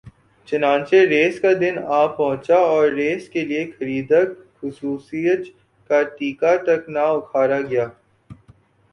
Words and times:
چناچہ 0.47 0.99
race 1.09 1.35
کا 1.41 1.51
دن 1.61 1.75
آپہنچا 1.95 2.57
اور 2.69 2.85
ریس 2.91 3.27
کے 3.29 3.41
لیے 3.45 3.63
خرید 3.71 4.09
گ 4.11 4.23
خصوصی 4.57 5.21
ج 5.35 5.49
کا 5.89 5.99
ٹیکہ 6.15 6.53
تک 6.65 6.81
نا 6.89 7.03
اکھاڑا 7.11 7.59
گیا 7.61 7.85